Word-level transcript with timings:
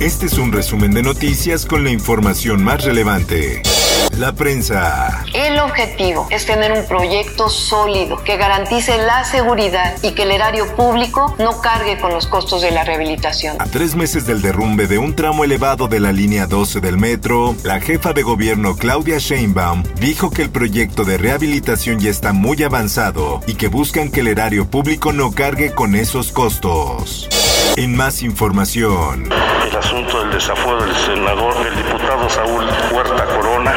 Este 0.00 0.26
es 0.26 0.38
un 0.38 0.50
resumen 0.50 0.90
de 0.90 1.02
noticias 1.02 1.64
con 1.66 1.84
la 1.84 1.90
información 1.90 2.64
más 2.64 2.84
relevante. 2.84 3.62
La 4.18 4.32
prensa. 4.32 5.24
El 5.32 5.58
objetivo 5.60 6.26
es 6.30 6.46
tener 6.46 6.72
un 6.72 6.84
proyecto 6.86 7.48
sólido 7.48 8.22
que 8.24 8.36
garantice 8.36 8.98
la 8.98 9.24
seguridad 9.24 9.96
y 10.02 10.12
que 10.12 10.24
el 10.24 10.32
erario 10.32 10.66
público 10.74 11.34
no 11.38 11.60
cargue 11.60 11.98
con 11.98 12.12
los 12.12 12.26
costos 12.26 12.60
de 12.62 12.72
la 12.72 12.84
rehabilitación. 12.84 13.56
A 13.60 13.66
tres 13.66 13.94
meses 13.94 14.26
del 14.26 14.42
derrumbe 14.42 14.88
de 14.88 14.98
un 14.98 15.14
tramo 15.14 15.44
elevado 15.44 15.86
de 15.86 16.00
la 16.00 16.12
línea 16.12 16.46
12 16.46 16.80
del 16.80 16.98
metro, 16.98 17.54
la 17.62 17.80
jefa 17.80 18.12
de 18.12 18.22
gobierno 18.22 18.76
Claudia 18.76 19.18
Sheinbaum 19.18 19.84
dijo 20.00 20.30
que 20.30 20.42
el 20.42 20.50
proyecto 20.50 21.04
de 21.04 21.18
rehabilitación 21.18 22.00
ya 22.00 22.10
está 22.10 22.32
muy 22.32 22.62
avanzado 22.64 23.40
y 23.46 23.54
que 23.54 23.68
buscan 23.68 24.10
que 24.10 24.20
el 24.20 24.28
erario 24.28 24.68
público 24.68 25.12
no 25.12 25.32
cargue 25.32 25.72
con 25.72 25.94
esos 25.94 26.32
costos. 26.32 27.28
En 27.76 27.96
más 27.96 28.22
información. 28.22 29.28
El 29.66 29.76
asunto 29.76 30.20
del 30.20 30.30
desafuero 30.30 30.84
del 30.84 30.94
senador, 30.94 31.54
del 31.64 31.76
diputado 31.76 32.28
Saúl 32.30 32.64
Huerta 32.92 33.24
Corona, 33.26 33.72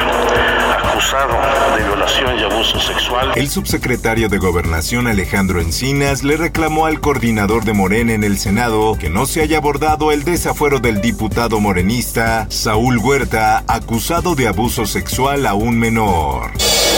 acusado 0.78 1.34
de 1.78 1.84
violación 1.84 2.40
y 2.40 2.44
abuso 2.44 2.80
sexual. 2.80 3.32
El 3.36 3.50
subsecretario 3.50 4.30
de 4.30 4.38
Gobernación 4.38 5.08
Alejandro 5.08 5.62
Encinas 5.62 6.24
le 6.24 6.36
reclamó 6.36 6.88
al 6.88 7.00
coordinador 7.00 7.66
de 7.66 7.74
Morena 7.74 8.14
en 8.14 8.24
el 8.24 8.38
Senado 8.40 8.98
que 9.00 9.10
no 9.10 9.26
se 9.26 9.42
haya 9.42 9.58
abordado 9.58 10.12
el 10.12 10.24
desafuero 10.24 10.80
del 10.80 11.02
diputado 11.02 11.60
morenista 11.60 12.48
Saúl 12.50 12.98
Huerta, 12.98 13.64
acusado 13.68 14.36
de 14.36 14.48
abuso 14.48 14.86
sexual 14.86 15.46
a 15.46 15.54
un 15.54 15.78
menor. 15.78 16.52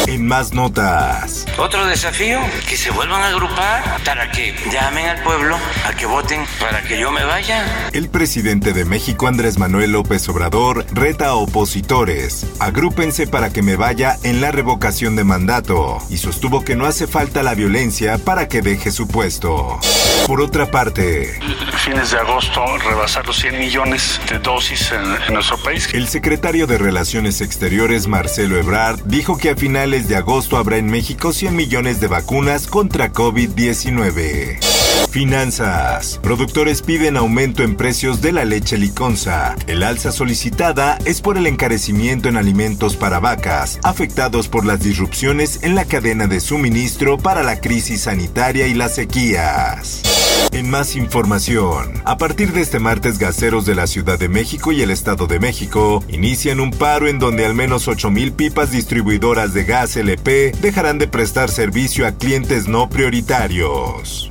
En 0.07 0.25
más 0.25 0.53
notas. 0.53 1.45
Otro 1.57 1.85
desafío, 1.85 2.39
que 2.67 2.77
se 2.77 2.89
vuelvan 2.89 3.21
a 3.21 3.27
agrupar 3.27 4.01
para 4.05 4.31
que 4.31 4.55
llamen 4.71 5.07
al 5.07 5.21
pueblo 5.21 5.57
a 5.85 5.93
que 5.93 6.05
voten 6.05 6.45
para 6.59 6.81
que 6.81 6.99
yo 6.99 7.11
me 7.11 7.23
vaya. 7.25 7.89
El 7.91 8.09
presidente 8.09 8.73
de 8.73 8.85
México, 8.85 9.27
Andrés 9.27 9.59
Manuel 9.59 9.91
López 9.91 10.27
Obrador, 10.29 10.85
reta 10.93 11.27
a 11.27 11.33
opositores. 11.35 12.45
Agrúpense 12.59 13.27
para 13.27 13.51
que 13.51 13.61
me 13.61 13.75
vaya 13.75 14.17
en 14.23 14.41
la 14.41 14.51
revocación 14.69 15.15
de 15.15 15.23
mandato 15.23 15.97
y 16.11 16.17
sostuvo 16.17 16.63
que 16.63 16.75
no 16.75 16.85
hace 16.85 17.07
falta 17.07 17.41
la 17.41 17.55
violencia 17.55 18.19
para 18.19 18.47
que 18.47 18.61
deje 18.61 18.91
su 18.91 19.07
puesto. 19.07 19.79
Por 20.27 20.41
otra 20.41 20.69
parte, 20.69 21.39
Fines 21.75 22.11
de 22.11 22.19
agosto 22.19 22.63
rebasar 22.77 23.25
los 23.25 23.37
100 23.37 23.57
millones 23.57 24.21
de 24.29 24.37
dosis 24.37 24.91
en, 24.91 25.01
en 25.27 25.33
nuestro 25.33 25.57
país. 25.57 25.89
el 25.91 26.07
secretario 26.07 26.67
de 26.67 26.77
Relaciones 26.77 27.41
Exteriores, 27.41 28.05
Marcelo 28.05 28.57
Ebrard, 28.57 28.99
dijo 29.05 29.37
que 29.37 29.49
a 29.49 29.55
finales 29.55 30.07
de 30.07 30.17
agosto 30.17 30.57
habrá 30.57 30.77
en 30.77 30.85
México 30.85 31.33
100 31.33 31.55
millones 31.55 31.99
de 31.99 32.07
vacunas 32.07 32.67
contra 32.67 33.11
COVID-19. 33.11 34.68
Finanzas. 35.09 36.19
Productores 36.21 36.83
piden 36.83 37.17
aumento 37.17 37.63
en 37.63 37.75
precios 37.75 38.21
de 38.21 38.31
la 38.31 38.45
leche 38.45 38.77
liconza. 38.77 39.55
El 39.65 39.81
alza 39.81 40.11
solicitada 40.11 40.99
es 41.05 41.21
por 41.21 41.37
el 41.37 41.47
encarecimiento 41.47 42.29
en 42.29 42.37
alimentos 42.37 42.95
para 42.95 43.19
vacas, 43.19 43.79
afectados 43.83 44.47
por 44.47 44.65
las 44.65 44.81
disrupciones 44.81 45.63
en 45.63 45.73
la 45.73 45.85
cadena 45.85 46.27
de 46.27 46.39
suministro 46.39 47.17
para 47.17 47.43
la 47.43 47.59
crisis 47.59 48.01
sanitaria 48.01 48.67
y 48.67 48.75
las 48.75 48.95
sequías. 48.95 50.03
En 50.51 50.69
más 50.69 50.95
información, 50.95 52.01
a 52.05 52.17
partir 52.17 52.53
de 52.53 52.61
este 52.61 52.79
martes, 52.79 53.19
gaseros 53.19 53.65
de 53.65 53.75
la 53.75 53.87
Ciudad 53.87 54.17
de 54.17 54.29
México 54.29 54.71
y 54.71 54.81
el 54.81 54.89
Estado 54.89 55.27
de 55.27 55.39
México 55.39 56.03
inician 56.07 56.59
un 56.59 56.71
paro 56.71 57.07
en 57.07 57.19
donde 57.19 57.45
al 57.45 57.53
menos 57.53 57.87
8.000 57.87 58.33
pipas 58.33 58.71
distribuidoras 58.71 59.53
de 59.53 59.63
gas 59.65 59.95
LP 59.95 60.53
dejarán 60.61 60.97
de 60.97 61.07
prestar 61.07 61.49
servicio 61.49 62.07
a 62.07 62.13
clientes 62.13 62.67
no 62.67 62.89
prioritarios. 62.89 64.27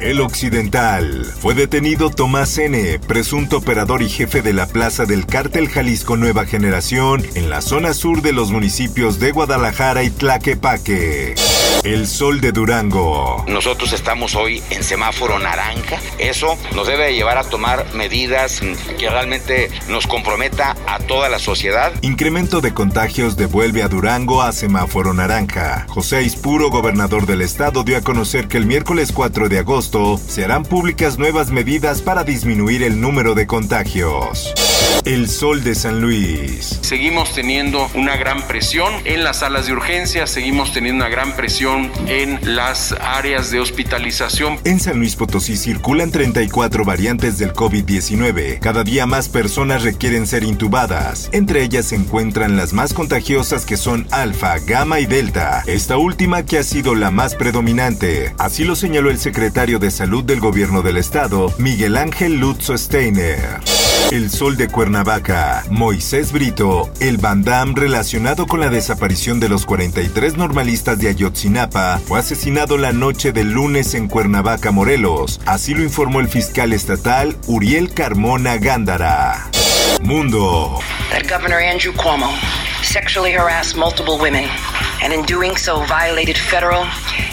El 0.00 0.20
Occidental. 0.20 1.24
Fue 1.40 1.54
detenido 1.54 2.10
Tomás 2.10 2.58
N., 2.58 2.98
presunto 3.06 3.58
operador 3.58 4.02
y 4.02 4.08
jefe 4.08 4.42
de 4.42 4.52
la 4.52 4.66
plaza 4.66 5.04
del 5.04 5.26
Cártel 5.26 5.68
Jalisco 5.68 6.16
Nueva 6.16 6.44
Generación 6.44 7.24
en 7.34 7.50
la 7.50 7.60
zona 7.60 7.94
sur 7.94 8.22
de 8.22 8.32
los 8.32 8.50
municipios 8.50 9.20
de 9.20 9.30
Guadalajara 9.30 10.02
y 10.02 10.10
Tlaquepaque. 10.10 11.34
El 11.84 12.06
Sol 12.06 12.40
de 12.40 12.52
Durango. 12.52 13.44
Nosotros 13.48 13.92
estamos 13.92 14.36
hoy 14.36 14.62
en 14.70 14.84
semáforo 14.84 15.40
naranja. 15.40 15.98
Eso 16.18 16.56
nos 16.76 16.86
debe 16.86 17.12
llevar 17.12 17.38
a 17.38 17.42
tomar 17.42 17.92
medidas 17.94 18.60
que 18.98 19.10
realmente 19.10 19.68
nos 19.88 20.06
comprometa 20.06 20.76
a 20.86 21.00
toda 21.00 21.28
la 21.28 21.40
sociedad. 21.40 21.92
Incremento 22.02 22.60
de 22.60 22.72
contagios 22.72 23.36
devuelve 23.36 23.82
a 23.82 23.88
Durango 23.88 24.42
a 24.42 24.52
semáforo 24.52 25.12
naranja. 25.12 25.86
José 25.88 26.22
Ispuro, 26.22 26.70
gobernador 26.70 27.26
del 27.26 27.42
estado, 27.42 27.82
dio 27.82 27.96
a 27.96 28.02
conocer 28.02 28.46
que 28.46 28.58
el 28.58 28.66
miércoles 28.66 29.10
4 29.12 29.48
de 29.48 29.58
agosto 29.58 29.81
se 30.28 30.44
harán 30.44 30.62
públicas 30.62 31.18
nuevas 31.18 31.50
medidas 31.50 32.02
para 32.02 32.22
disminuir 32.22 32.84
el 32.84 33.00
número 33.00 33.34
de 33.34 33.48
contagios. 33.48 34.54
El 35.04 35.28
Sol 35.28 35.64
de 35.64 35.74
San 35.74 36.00
Luis. 36.00 36.78
Seguimos 36.82 37.34
teniendo 37.34 37.90
una 37.94 38.16
gran 38.16 38.46
presión 38.46 38.92
en 39.04 39.24
las 39.24 39.40
salas 39.40 39.66
de 39.66 39.72
urgencia, 39.72 40.28
seguimos 40.28 40.72
teniendo 40.72 41.04
una 41.04 41.12
gran 41.12 41.34
presión 41.34 41.90
en 42.06 42.38
las 42.54 42.92
áreas 43.00 43.50
de 43.50 43.58
hospitalización. 43.58 44.60
En 44.62 44.78
San 44.78 44.98
Luis 44.98 45.16
Potosí 45.16 45.56
circulan 45.56 46.12
34 46.12 46.84
variantes 46.84 47.38
del 47.38 47.52
COVID-19. 47.52 48.60
Cada 48.60 48.84
día 48.84 49.06
más 49.06 49.28
personas 49.28 49.82
requieren 49.82 50.28
ser 50.28 50.44
intubadas. 50.44 51.28
Entre 51.32 51.64
ellas 51.64 51.86
se 51.86 51.96
encuentran 51.96 52.56
las 52.56 52.72
más 52.72 52.94
contagiosas 52.94 53.66
que 53.66 53.76
son 53.76 54.06
alfa, 54.12 54.58
gamma 54.60 55.00
y 55.00 55.06
delta. 55.06 55.64
Esta 55.66 55.96
última 55.96 56.44
que 56.44 56.58
ha 56.58 56.62
sido 56.62 56.94
la 56.94 57.10
más 57.10 57.34
predominante. 57.34 58.34
Así 58.38 58.62
lo 58.62 58.76
señaló 58.76 59.10
el 59.10 59.18
secretario 59.18 59.71
de 59.78 59.90
Salud 59.90 60.24
del 60.24 60.40
Gobierno 60.40 60.82
del 60.82 60.96
Estado, 60.96 61.52
Miguel 61.58 61.96
Ángel 61.96 62.38
Lutzo 62.38 62.76
Steiner. 62.76 63.60
El 64.10 64.30
Sol 64.30 64.56
de 64.56 64.68
Cuernavaca, 64.68 65.64
Moisés 65.70 66.32
Brito, 66.32 66.90
el 67.00 67.18
bandam 67.18 67.74
relacionado 67.74 68.46
con 68.46 68.60
la 68.60 68.68
desaparición 68.68 69.40
de 69.40 69.48
los 69.48 69.64
43 69.64 70.36
normalistas 70.36 70.98
de 70.98 71.08
Ayotzinapa, 71.08 72.00
fue 72.06 72.18
asesinado 72.18 72.76
la 72.76 72.92
noche 72.92 73.32
del 73.32 73.52
lunes 73.52 73.94
en 73.94 74.08
Cuernavaca, 74.08 74.70
Morelos. 74.70 75.40
Así 75.46 75.74
lo 75.74 75.82
informó 75.82 76.20
el 76.20 76.28
fiscal 76.28 76.72
estatal 76.72 77.36
Uriel 77.46 77.94
Carmona 77.94 78.58
Gándara. 78.58 79.50
Mundo. 80.02 80.80
That 81.10 81.28
Governor 81.28 81.60
Andrew 81.60 81.92
Cuomo 81.92 82.30
sexually 82.82 83.32
harassed 83.32 83.76
multiple 83.76 84.18
women 84.18 84.48
and 85.02 85.12
in 85.12 85.22
doing 85.26 85.56
so 85.56 85.84
violated 85.86 86.36
federal 86.36 86.84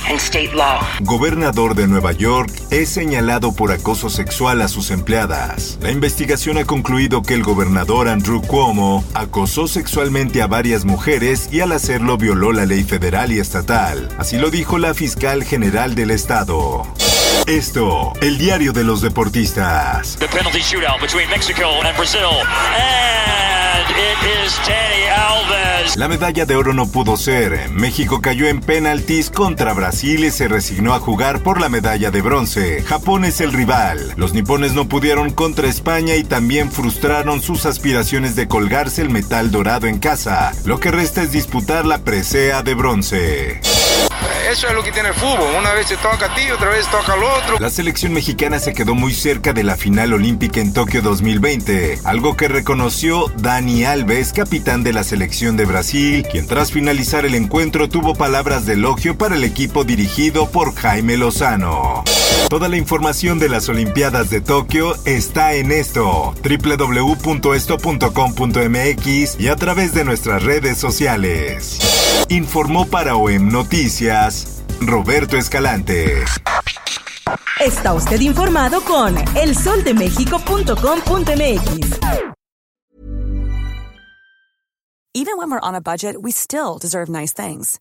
and 0.10 0.20
state 0.20 0.54
law. 0.54 0.82
Gobernador 1.02 1.76
de 1.76 1.88
Nueva 1.88 2.12
York 2.12 2.52
es 2.72 2.90
señalado 2.90 3.54
por 3.54 3.72
acoso 3.72 4.10
sexual 4.10 4.62
a 4.62 4.68
sus 4.68 4.92
empleadas. 4.92 5.78
La 5.82 5.92
investigación 5.92 6.58
ha 6.58 6.66
concluido 6.66 7.22
que 7.22 7.34
el 7.34 7.44
gobernador 7.44 8.08
Andrew 8.08 8.42
Cuomo 8.42 9.04
acosó 9.14 9.68
sexualmente 9.68 10.42
a 10.42 10.48
varias 10.48 10.86
mujeres 10.86 11.50
y 11.52 11.62
al 11.62 11.72
hacerlo 11.72 12.18
violó 12.18 12.52
la 12.52 12.66
ley 12.66 12.84
federal 12.84 13.32
y 13.32 13.40
estatal. 13.40 14.10
Así 14.18 14.38
lo 14.38 14.50
dijo 14.50 14.78
la 14.78 14.94
fiscal 14.94 15.44
general 15.44 15.96
del 15.96 16.12
estado. 16.12 16.88
Esto, 17.50 18.14
el 18.22 18.38
diario 18.38 18.74
de 18.74 18.84
los 18.84 19.02
deportistas. 19.02 20.18
The 20.20 20.28
penalty 20.28 20.60
shootout 20.60 21.02
between 21.02 21.28
Mexico 21.32 21.82
and 21.84 21.98
Brazil. 21.98 22.30
And 22.78 23.90
it 23.90 24.46
is 24.46 24.56
Danny 24.68 25.08
Alves. 25.10 25.98
La 25.98 26.08
medalla 26.08 26.46
de 26.46 26.56
oro 26.56 26.76
no 26.76 26.86
pudo 26.92 27.18
ser. 27.18 27.72
México 27.72 28.22
cayó 28.22 28.48
en 28.48 28.62
penaltis 28.62 29.32
contra 29.32 29.74
Brasil 29.74 30.26
y 30.26 30.30
se 30.30 30.48
resignó 30.48 30.94
a 30.94 31.00
jugar 31.00 31.42
por 31.42 31.60
la 31.60 31.70
medalla 31.70 32.12
de 32.12 32.22
bronce. 32.22 32.84
Japón 32.84 33.26
es 33.26 33.42
el 33.42 33.52
rival. 33.52 34.14
Los 34.16 34.36
nipones 34.36 34.74
no 34.74 34.88
pudieron 34.88 35.32
contra 35.32 35.68
España 35.68 36.18
y 36.18 36.24
también 36.24 36.72
frustraron 36.72 37.42
sus 37.42 37.66
aspiraciones 37.66 38.36
de 38.36 38.48
colgarse 38.48 39.02
el 39.02 39.10
metal 39.10 39.50
dorado 39.50 39.88
en 39.88 39.98
casa. 39.98 40.52
Lo 40.66 40.80
que 40.80 40.92
resta 40.92 41.24
es 41.24 41.32
disputar 41.32 41.88
la 41.88 41.98
presea 41.98 42.62
de 42.62 42.76
bronce. 42.76 43.60
Eso 44.50 44.68
es 44.68 44.74
lo 44.74 44.82
que 44.82 44.92
tiene 44.92 45.10
el 45.10 45.14
fútbol. 45.14 45.56
Una 45.60 45.74
vez 45.74 45.86
se 45.88 45.98
toca 45.98 46.26
a 46.26 46.34
ti, 46.34 46.50
otra 46.50 46.70
vez 46.70 46.90
toca 46.90 47.14
al 47.14 47.22
otro. 47.22 47.60
La 47.60 47.70
selección 47.70 48.14
mexicana 48.14 48.58
se 48.58 48.74
quedó 48.74 48.96
muy 48.96 49.14
cerca 49.14 49.54
de 49.54 49.64
la 49.64 49.76
final 49.76 50.12
olímpica 50.12 50.60
en 50.60 50.74
Tokio 50.74 51.04
2020, 51.04 52.00
algo 52.04 52.36
que 52.36 52.48
reconoció 52.48 53.28
Dani 53.38 53.86
Alves, 53.86 54.34
capitán 54.34 54.84
de 54.84 54.92
la 54.92 55.04
selección 55.04 55.56
de 55.56 55.66
Brasil, 55.66 56.26
quien 56.32 56.48
tras 56.48 56.72
finalizar 56.72 57.28
el 57.28 57.36
encuentro 57.36 57.90
tuvo 57.90 58.16
palabras 58.16 58.66
de 58.66 58.74
elogio 58.74 59.16
para 59.16 59.36
el 59.36 59.44
equipo 59.44 59.84
dirigido 59.84 60.50
por 60.50 60.74
Jaime 60.74 61.18
Lozano. 61.18 62.04
Toda 62.48 62.70
la 62.70 62.78
información 62.78 63.40
de 63.40 63.50
las 63.50 63.68
Olimpiadas 63.70 64.30
de 64.30 64.42
Tokio 64.42 64.94
está 65.06 65.54
en 65.54 65.72
esto, 65.72 66.36
www.esto.com.mx 66.44 69.40
y 69.40 69.48
a 69.48 69.56
través 69.56 69.94
de 69.94 70.04
nuestras 70.04 70.44
redes 70.44 70.78
sociales. 70.78 71.80
Informó 72.30 72.86
para 72.88 73.16
OEM 73.16 73.50
Noticias 73.50 74.64
Roberto 74.82 75.38
Escalante. 75.38 76.24
Está 77.60 77.94
usted 77.94 78.20
informado 78.22 78.82
con 78.82 79.16
elsoldemexico.com.mx. 79.36 82.00
Even 85.14 85.38
when 85.38 85.52
we're 85.52 85.60
on 85.62 85.76
a 85.76 85.82
budget, 85.82 86.16
we 86.22 86.32
still 86.32 86.78
deserve 86.80 87.10
nice 87.10 87.34
things. 87.34 87.80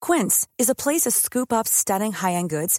Quince 0.00 0.46
is 0.58 0.68
a 0.68 0.74
place 0.74 1.02
to 1.02 1.10
scoop 1.10 1.52
up 1.52 1.66
stunning 1.66 2.12
high-end 2.12 2.50
goods 2.50 2.78